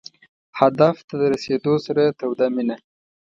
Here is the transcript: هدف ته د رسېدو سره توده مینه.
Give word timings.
هدف 0.59 0.95
ته 1.07 1.13
د 1.21 1.23
رسېدو 1.33 1.73
سره 1.85 2.03
توده 2.19 2.47
مینه. 2.55 2.77